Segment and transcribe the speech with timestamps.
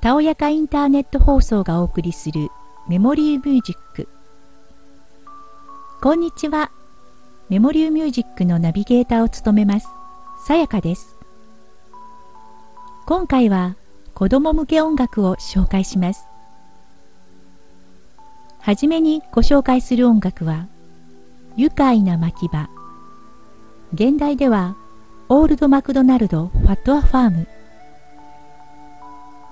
[0.00, 2.48] たおやかインターネット放送がお送りする
[2.88, 4.08] メモリーミュージック。
[6.00, 6.70] こんにちは。
[7.50, 9.88] メモリーミュージックのナビゲーターを務めます。
[10.46, 11.18] さやかです。
[13.04, 13.76] 今回は
[14.14, 16.24] 子供向け音楽を紹介します。
[18.60, 20.66] はじめにご紹介する音楽は
[21.56, 22.70] 愉快な牧場。
[23.92, 24.76] 現代では
[25.28, 27.59] オールドマクドナルドファットアファーム。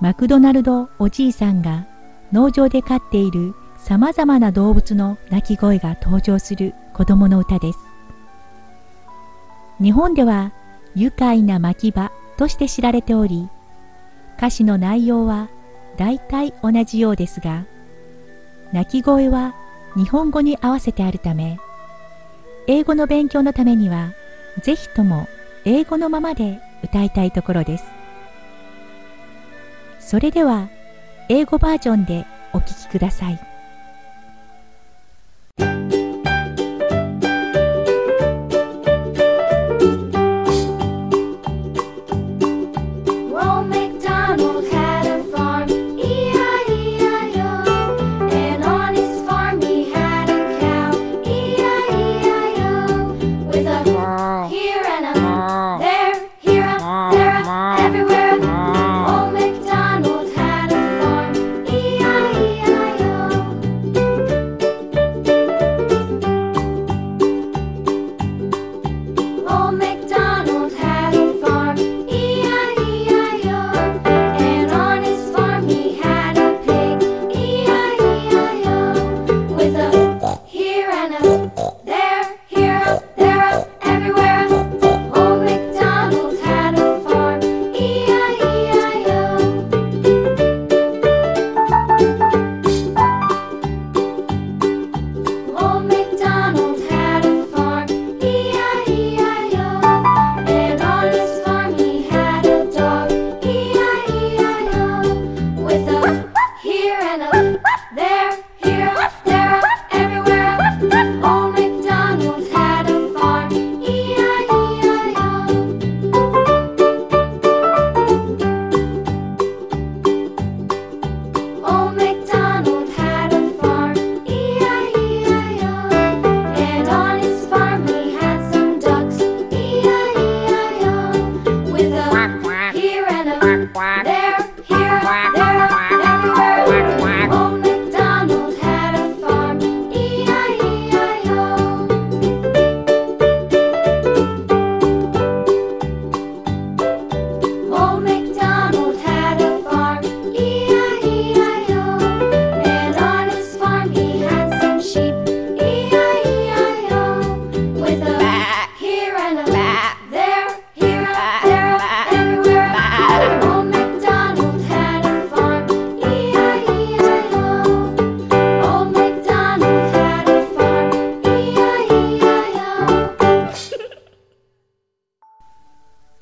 [0.01, 1.85] マクドナルドおじいさんが
[2.31, 7.79] 農場で飼っている様々な動物の鳴き声が登場する子供の歌です。
[9.83, 10.53] 日本では
[10.95, 13.49] 愉快な牧場として知られており、
[14.37, 15.49] 歌詞の内容は
[15.97, 17.65] 大体同じようですが、
[18.73, 19.57] 鳴き声は
[19.97, 21.59] 日本語に合わせてあるため、
[22.69, 24.13] 英語の勉強のためには、
[24.63, 25.27] ぜひとも
[25.65, 27.98] 英語のままで歌いたいところです。
[30.09, 30.71] それでは
[31.29, 33.48] 英語バージョンでお聴きください。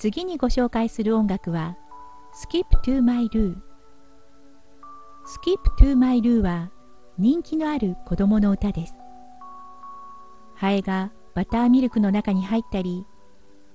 [0.06, 1.77] 次にご紹介する音楽は
[2.33, 3.56] Skip to My Loo
[5.27, 6.71] Skip to My Loo は
[7.19, 8.95] 人気のある子供の歌です。
[10.55, 13.05] ハエがバターミルクの中に入ったり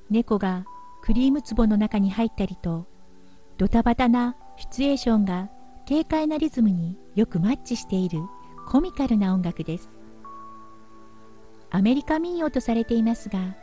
[0.09, 0.63] 猫が
[1.01, 2.87] クリーム壺の中に入ったりと
[3.57, 5.49] ドタバタなシチュエーションが
[5.85, 8.21] 軽快なリズムによくマッチしている
[8.69, 9.89] コミカルな音楽です。
[11.71, 13.57] アメリカ民謡とされていますが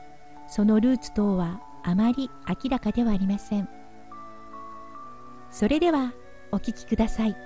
[0.46, 3.66] そのルーツ等はあまり明らかではありません。
[5.50, 6.12] それでは
[6.52, 7.36] お聴きください。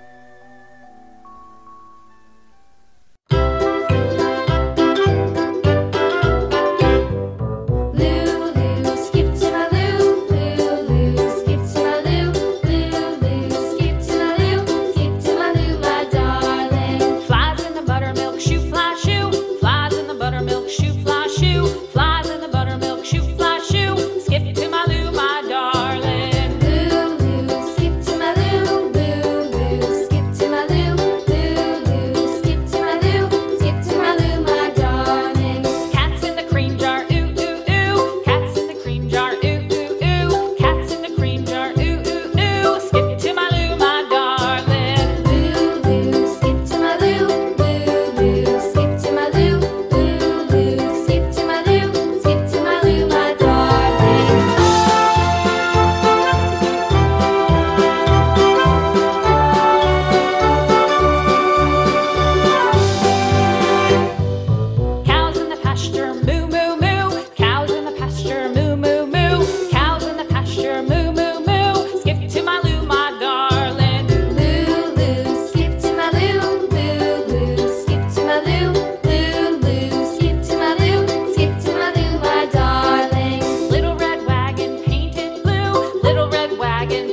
[86.85, 87.12] dragon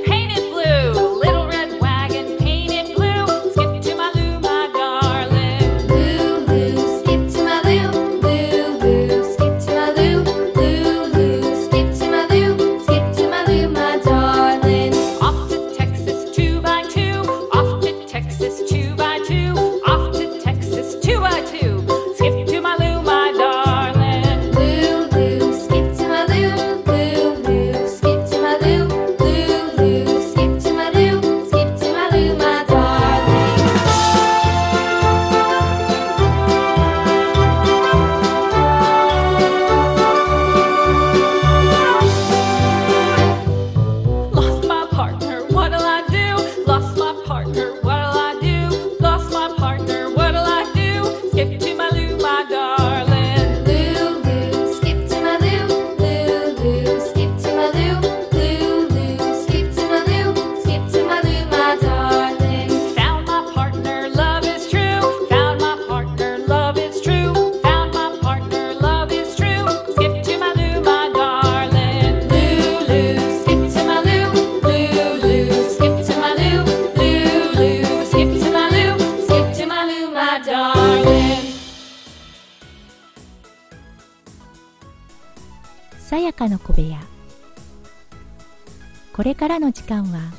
[89.21, 90.33] これからの時間は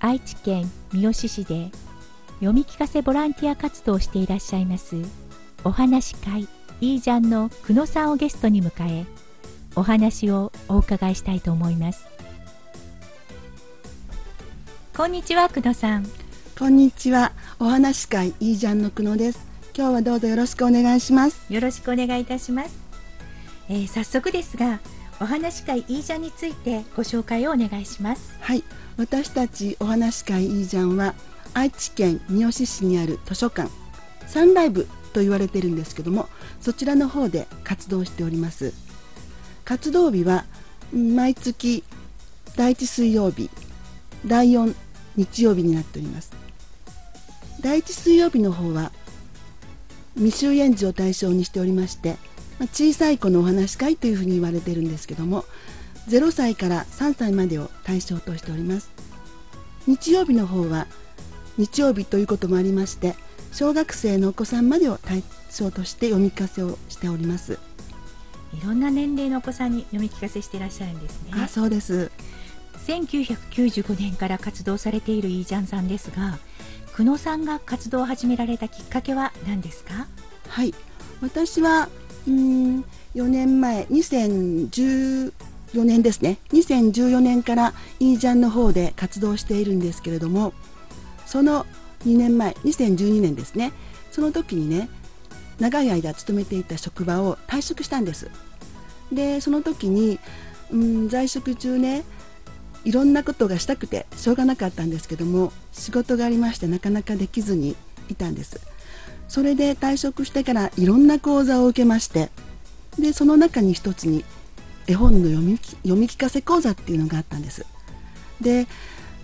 [0.00, 1.70] 愛知県三好市で
[2.40, 4.96] 読み聞かせボランティア活動をしていらっしゃいます
[5.62, 6.48] お話会
[6.80, 9.06] いいじゃんの久野さんをゲストに迎え
[9.76, 12.08] お話をお伺いしたいと思います。
[14.96, 16.06] こんにちは久野さん。
[16.58, 17.30] こんにちは。
[17.60, 19.46] お話会いいじゃんの久野です。
[19.76, 21.52] 今日はどうぞよろしくお願いします。
[21.52, 22.80] よろしくお願いいたします、
[23.68, 24.80] えー、早速ですが
[25.20, 28.36] お話会いいじゃんについてご紹介をお願いします。
[28.40, 28.62] はい。
[28.96, 31.14] 私たちお話会いいじゃんは
[31.54, 33.70] 愛知県三好市にある図書館。
[34.26, 36.28] サンライブと言われてるんですけども
[36.60, 38.74] そちらの方で活動しております。
[39.64, 40.44] 活動日は
[40.92, 41.82] 毎月
[42.56, 43.50] 第1水曜日
[44.24, 44.74] 第4
[45.16, 46.32] 日曜日になっております。
[47.60, 48.92] 第1水曜日の方は
[50.16, 52.16] 未就園児を対象にしておりまして、
[52.58, 55.44] まあ、小さい子のお話し会というふうに言われてるんですけども
[56.08, 58.90] 0歳から3歳までを対象としております。
[59.86, 60.86] 日曜日の方は
[61.58, 63.14] 日曜日ということもありまして
[63.52, 67.58] 小学生のお子さんまでを対象として読み聞かせをしております。
[68.52, 71.30] いろんな年齢のお子さんに読み聞かせしていらっしゃるんですね。
[71.34, 72.10] あそうです。
[72.86, 76.38] 1995年から活動されているイージャンさんですが
[76.94, 80.06] 久野さんが活動を始められたきっかけは何ですか？
[80.48, 80.74] はい。
[81.20, 81.88] 私は
[82.28, 82.84] うん
[83.14, 85.32] 4年前2014
[85.84, 86.38] 年ですね。
[86.52, 90.52] 2014年からイージャンの方で活動しているんですけれども
[91.24, 91.66] その
[92.04, 93.72] 2年前2012年ですね。
[94.10, 94.88] その時にね
[95.58, 98.30] 長い間勤めていた職場を退職したんです。
[99.12, 100.18] でその時に、
[100.70, 102.04] うん、在職中ね
[102.84, 107.76] いろんなことがしたくてしょうがなかったんですけども仕事がありましてなかなかできずに
[108.08, 108.60] いたんです。
[109.28, 112.30] それで退職してからいろんな講座を受けまして
[112.98, 114.24] でその中に一つに
[114.86, 117.66] 絵本の読み読み聞かせ講座っていうのがあったんです。
[118.40, 118.66] で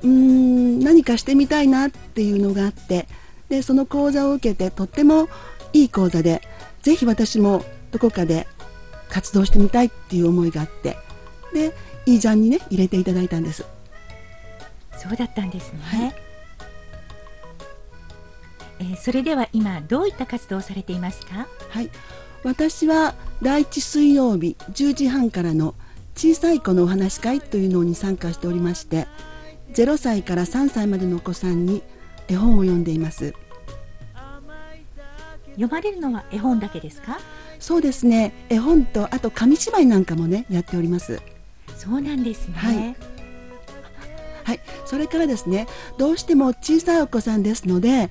[0.02, 3.06] うーん何かしてみたいなっていうのがあって
[3.48, 5.28] でその講座を受けてとっても
[5.72, 6.42] いい講座で
[6.82, 8.46] ぜひ私もどこかで
[9.08, 10.96] 活動してみたいっていう思いがあって
[11.52, 11.74] で
[12.06, 13.64] いいじゃんにね入れていただいたんです。
[14.96, 16.14] そうだったんですね、はい、
[18.82, 21.46] えー、それでは今どういった活動をされていますか？
[21.68, 21.90] はい。
[22.42, 25.76] 私は第一水曜日10時半からの
[26.16, 29.06] 小さい子のお話会というのに参加しておりまして
[29.74, 31.82] 0歳から3歳までのお子さんに
[32.26, 33.34] 絵本を読んでいます。
[35.50, 37.20] 読まれるのは絵本だけですか？
[37.60, 38.32] そうですね。
[38.48, 41.20] 絵本とあと紙芝居なんかもねやっております。
[41.76, 42.54] そうなんですね。
[42.54, 42.96] はい。
[44.44, 48.10] はい、それからですねどうしても小さいお子さんですので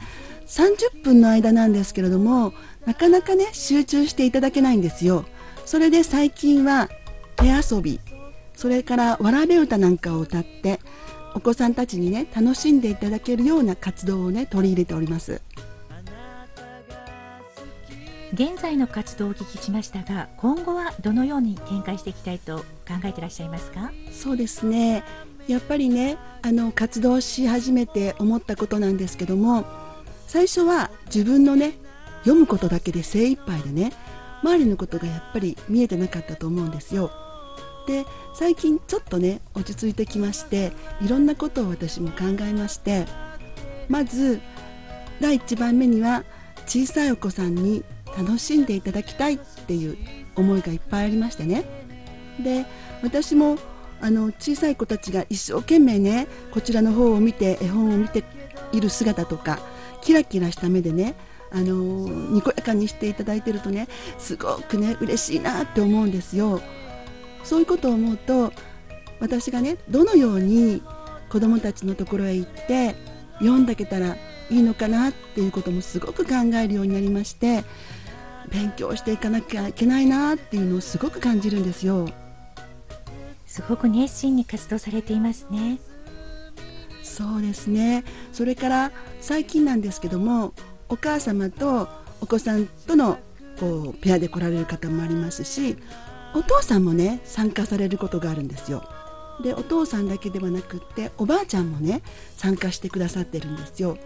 [0.51, 2.53] 30分の間なんですけれども
[2.85, 5.23] なかなかね集中していただけないんですよ。
[5.65, 6.89] それで最近は
[7.37, 8.01] 手遊び
[8.53, 10.81] それからわらべ歌なんかを歌って
[11.33, 15.41] お子さんたちにね楽しんでいただけるような活動をね取り入れております。
[18.33, 23.91] 現在の活動をお聞きしましたが今後はどのように展開していきたいと考えていらっしゃいますか？
[24.11, 25.03] そうですね。
[25.47, 29.65] やっぱりねあの活動し始めて思ったことなんですけども
[30.31, 31.73] 最初は自分のね
[32.19, 33.91] 読むことだけで精一杯でね
[34.41, 37.11] 周りのことがやっぱり見えてなかったと思うんですよ。
[37.85, 40.71] で最近ちょっとね落ち着いてきまして
[41.01, 43.07] いろんなことを私も考えまして
[43.89, 44.39] まず
[45.19, 46.23] 第1番目には
[46.65, 47.83] 小さいお子さんに
[48.17, 49.97] 楽しんでいただきたいっていう
[50.37, 51.65] 思いがいっぱいありましてね。
[52.41, 52.65] で
[53.03, 53.57] 私も
[53.99, 58.23] あの小さい子たちが一生懸命ねこちらの方を見て絵本を見て
[58.71, 59.59] いる姿とか
[60.01, 61.15] キラキラした目でね
[61.51, 66.61] あのにこやかにしていただいてるとねすごくね嬉しいなって思うんですよ。
[67.43, 68.53] そういうことを思うと
[69.19, 70.81] 私がねどのように
[71.29, 72.95] 子どもたちのところへ行って
[73.39, 74.15] 読んだけたら
[74.49, 77.63] いいのかなっていうこともすごく考えるようになりまして
[78.49, 82.09] 勉強していかなきゃいけないなっていうのをすごく感じるんですよ
[83.45, 85.79] すごく熱心に活動されていますね
[87.21, 88.03] そうですね。
[88.33, 90.53] それから最近なんですけども
[90.89, 91.87] お母様と
[92.19, 93.19] お子さんとの
[93.59, 95.77] こうペアで来られる方もありますし
[96.33, 98.83] お父さんもね参加されることがあるんですよ。
[99.43, 102.01] でお父さんだけではなくっておばあちゃんもね
[102.37, 103.99] 参加してくださってるんですよ。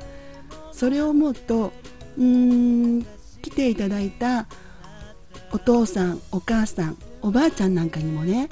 [0.73, 1.71] それを思うと
[2.17, 2.25] うー
[2.99, 3.05] ん
[3.41, 4.47] 来ていただいた
[5.53, 8.49] お父さんお母さんおばあちゃんなんかにもね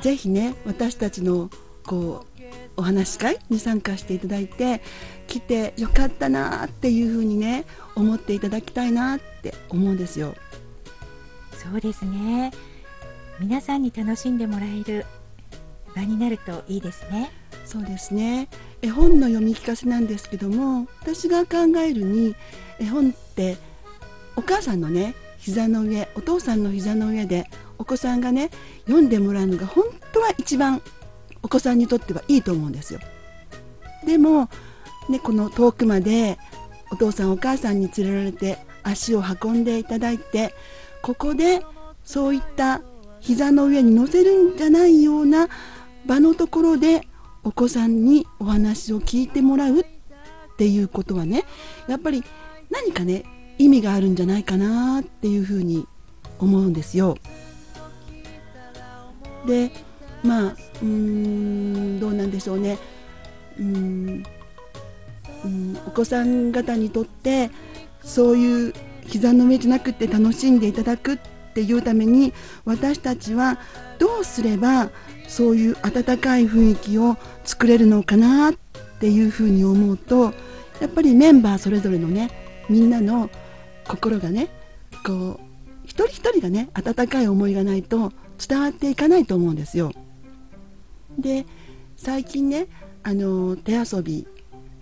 [0.00, 1.50] ぜひね私たちの
[1.84, 2.35] こう
[2.76, 4.80] お話し会に参加していただいて
[5.26, 7.64] 来てよかったなっていうふうにね
[7.94, 10.34] 思っていただきたいなって思うんですよ。
[11.52, 12.52] そうですね。
[13.40, 15.04] 皆さんに楽しんでもらえる
[15.94, 17.32] 場になるといいですね。
[17.64, 18.48] そうですね。
[18.82, 22.36] 絵本の読み聞かせなんですけども私が考えるに
[22.78, 23.56] 絵本って
[24.36, 28.50] お母さんのね膝の上お父さんの膝の上でお子さんがね
[28.86, 30.82] 読んでもらうのが本当は一番
[31.46, 32.98] お子さんにとってはいいと思うんですよ
[34.04, 34.48] でも、
[35.08, 36.38] ね、この遠くまで
[36.90, 40.52] お父さんお母さんに連れられて足を運んでいただいて
[41.02, 41.62] ここで
[42.02, 42.82] そういった
[43.20, 45.48] 膝の上に乗せるんじゃないような
[46.04, 47.02] 場のところで
[47.44, 49.84] お子さんにお話を聞いてもらうっ
[50.58, 51.44] ていうことはね
[51.86, 52.24] やっぱり
[52.70, 53.22] 何かね
[53.58, 55.86] 意味があるんじゃないかなっていうふうに
[56.40, 57.16] 思うんですよ。
[59.46, 59.70] で
[60.22, 62.78] まあうーんどうなんでしょうね
[63.58, 64.24] うーん
[65.44, 67.50] うんお子さん方にとって
[68.02, 68.74] そういう
[69.06, 71.18] 膝の上じゃなくて楽しんでいただくっ
[71.54, 72.32] ていうために
[72.64, 73.58] 私たちは
[73.98, 74.90] どうすれば
[75.28, 78.54] そういう温かい雰囲気を作れるのかなっ
[79.00, 80.32] ていうふうに思うと
[80.80, 82.30] やっぱりメンバーそれぞれのね
[82.68, 83.30] みんなの
[83.86, 84.48] 心がね
[85.04, 85.40] こう
[85.84, 88.12] 一人一人がね温かい思いがないと
[88.46, 89.92] 伝わっていかないと思うんですよ。
[91.18, 91.46] で
[91.96, 92.66] 最近ね
[93.02, 94.26] あの手遊び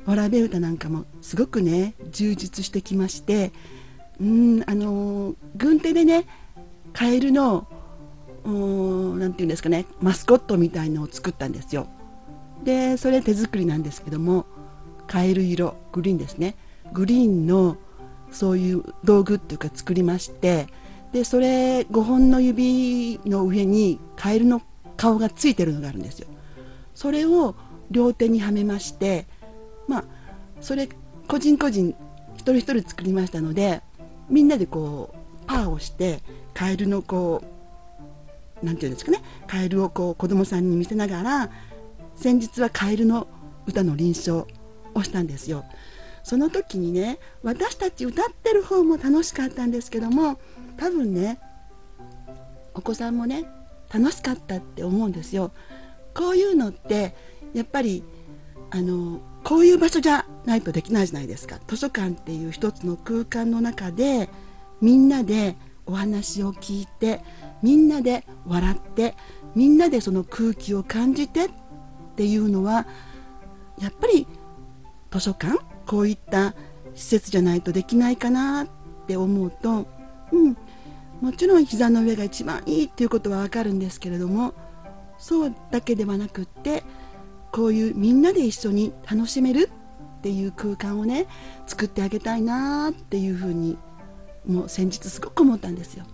[0.06, 3.52] わらべ歌なんかもすごくね充実してきまして
[4.20, 6.26] うんあの軍手でね
[6.92, 7.66] カエルの
[8.44, 11.88] 何て言うんですかねマスコットみたいのを作ったんですよ。
[12.62, 14.46] でそれ手作りなんですけども
[15.06, 16.56] カエル色グリーンですね。
[16.92, 17.76] グリーンの
[18.30, 20.66] そういう道具っていうか作りまして
[21.12, 24.60] でそれ5本の指の上にカエルの
[24.96, 26.28] 顔がついてるのがあるんですよ。
[26.94, 27.54] それを
[27.90, 29.26] 両手にはめまして
[29.88, 30.04] まあ
[30.60, 30.88] それ
[31.28, 31.94] 個人個人
[32.34, 33.82] 一人一人作りましたので
[34.28, 36.20] みんなでこうパーをして
[36.54, 37.42] カエルのこ
[38.62, 41.50] う何て言うんですかねカエルをこう子供さんに見せながら
[42.16, 43.26] 先日はカエルの
[43.66, 44.46] 歌の臨床
[44.94, 45.64] をしたんですよ。
[46.22, 50.38] その時にね私たち歌ってる方も楽しかったんですけども
[50.78, 51.38] 多分ね
[52.72, 53.44] お子さんもね
[53.92, 55.52] 楽しかったって思うんですよ。
[56.14, 57.14] こういうのって
[57.54, 58.04] やっぱり
[58.70, 61.60] あのこういう場所じゃないとできないじゃないですか。
[61.66, 64.28] 図書館っていう一つの空間の中で
[64.80, 67.20] みんなでお話を聞いて
[67.62, 69.14] みんなで笑って
[69.54, 71.50] みんなでその空気を感じてっ
[72.16, 72.86] ていうのは
[73.80, 74.26] やっぱり
[75.10, 76.54] 図書館こういった
[76.94, 78.68] 施設じゃないとできないかなっ
[79.06, 79.86] て思うと、
[80.32, 80.56] うん、
[81.20, 84.54] もちろん膝の上が一番いいっていうことはわかるんですけれども
[85.18, 86.82] そうだけではなくって
[87.52, 89.70] こういうみんなで一緒に楽しめる
[90.18, 91.26] っていう空間をね
[91.66, 93.78] 作ってあげたいなっていうふうに
[94.46, 96.04] もう先日すごく思ったんですよ。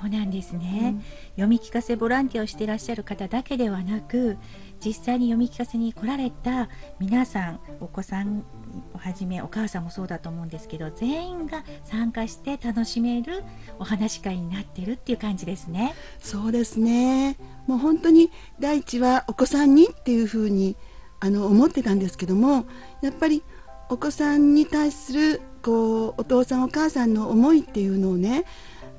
[0.00, 4.36] そうなんですね、うん、読み聞かせボランティアをしていらっしゃる方だけではなく
[4.84, 8.44] 実際に読み聞かせに来られた皆さんお子さん
[8.92, 13.44] をはじめお母さんもそうだと思うんですけど全員が参加して楽しめる
[13.78, 15.94] お話し会になってるっていう感じですね。
[16.18, 17.36] そうですね。
[17.66, 20.76] もう本当に第一はお子さんにっていうふうに
[21.20, 22.66] あの思ってたんですけども
[23.00, 23.42] やっぱり
[23.88, 28.44] お子さんに対するこうお父さんお母さんの思いっていうのをね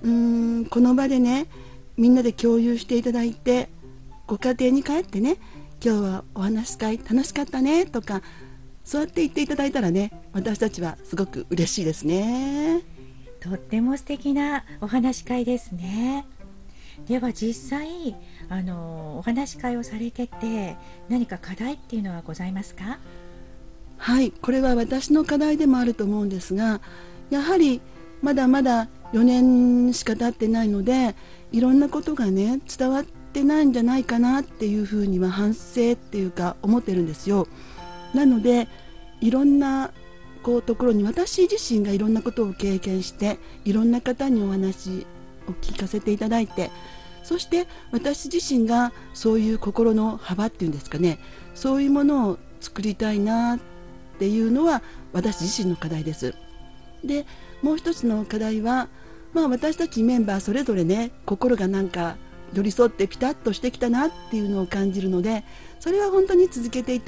[0.05, 0.11] うー
[0.61, 1.47] んこの場でね
[1.97, 3.69] みんなで共有していただいて
[4.27, 5.37] ご家庭に帰ってね
[5.83, 8.21] 今日はお話し会楽しかったねとか
[8.83, 12.81] そうやって言っていただいたらね私たちはすごく嬉しいですね。
[13.39, 16.25] とっても素敵なお話し会ですね。
[17.07, 18.15] では実際
[18.47, 20.77] あのお話し会をされてて
[21.09, 22.99] 何か課題っていうのはございますか？
[23.97, 26.79] はいこれは私の課題でもあると思うんですが
[27.29, 27.81] やはり
[28.21, 31.15] まだまだ4年しか経ってないので
[31.51, 37.47] いろんなことがね伝わってないんじゃないかなっていうふうには反省っていうか思ってるんですよ
[38.13, 38.67] なので
[39.21, 39.91] いろんな
[40.43, 45.05] こうところに私自身がいろんなことを経験していろんな方にお話
[45.47, 46.71] を聞かせていただいて
[47.23, 51.19] そして私自身がそういう心の幅っていうんですかね
[51.55, 53.59] そういうものを作りたいなっ
[54.19, 54.83] ていうのは
[55.13, 56.35] 私自身の課題です。
[57.03, 57.25] で
[57.65, 58.89] もう一つの課題は、
[59.33, 62.15] まあ、私たちメンバーそれぞれね心がなんか
[62.53, 65.43] 寄り添ってピタッとしてきたなっていうのを感じるので
[65.79, 67.01] それは本当に続けてい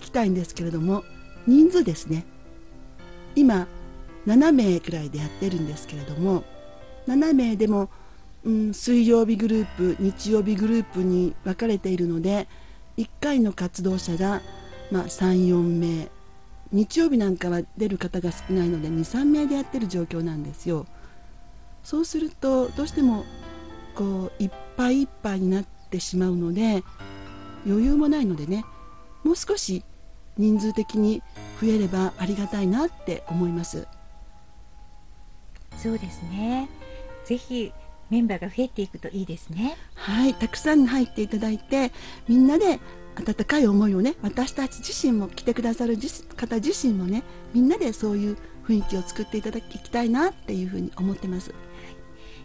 [0.00, 1.02] きたいんですけれども
[1.48, 2.26] 人数ですね。
[3.34, 3.66] 今
[4.28, 6.44] 7名くらいでやってるんですけれども
[7.08, 7.90] 7名でも、
[8.44, 12.46] うん、水曜日グループ日曜日グループに分かれているので
[12.98, 14.42] 1回の活動者が、
[14.92, 16.13] まあ、34名。
[16.74, 20.86] 日曜日なんかは出る方が少ないので23名でやってる状況なんですよ。
[21.84, 23.24] そうするとどうしても
[23.94, 26.82] こういっぱいいっぱいになってしまうので
[27.64, 28.64] 余裕もないのでね
[29.22, 29.84] もう少し
[30.36, 31.22] 人数的に
[31.60, 33.86] 増えればありがたいなって思います。
[35.76, 36.68] そうですね。
[37.24, 37.72] ぜひ
[38.10, 39.76] メンバーが増えていくといいですね。
[39.94, 41.92] はいたくさん入っていただいて
[42.26, 42.80] みんなで
[43.16, 45.96] 温かい思いをね私たち自身も来てくださる
[46.36, 47.22] 方自身もね
[47.52, 51.54] みんなでそういう雰囲気を作っていただきたいなっていうふうに思ってます。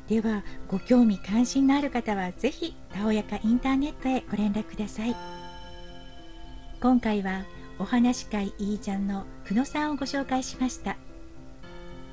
[0.10, 5.16] ではご興味関心のある方はぜひたおやかインターネットへご連絡ください
[6.82, 7.46] 今回は
[7.78, 10.98] お話会いいちゃんの久野さんをご紹介しました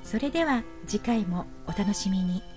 [0.05, 2.56] それでは次回もお楽しみに。